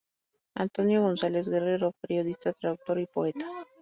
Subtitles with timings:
[0.55, 3.45] Antonio González Guerrero, periodista, traductor y poeta.